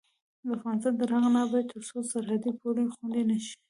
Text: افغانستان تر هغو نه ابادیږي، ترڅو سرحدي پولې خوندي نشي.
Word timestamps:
افغانستان 0.57 0.93
تر 0.99 1.07
هغو 1.13 1.29
نه 1.35 1.39
ابادیږي، 1.45 1.69
ترڅو 1.71 1.97
سرحدي 2.11 2.51
پولې 2.59 2.83
خوندي 2.95 3.21
نشي. 3.29 3.55